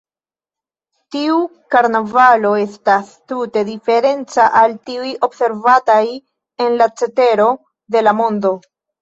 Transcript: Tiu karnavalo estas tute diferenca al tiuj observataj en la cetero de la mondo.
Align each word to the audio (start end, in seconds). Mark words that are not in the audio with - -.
Tiu 1.15 1.33
karnavalo 1.75 2.53
estas 2.61 3.11
tute 3.33 3.63
diferenca 3.67 4.47
al 4.63 4.73
tiuj 4.89 5.13
observataj 5.29 6.01
en 6.67 6.81
la 6.81 6.89
cetero 7.03 7.49
de 7.99 8.05
la 8.09 8.17
mondo. 8.25 8.55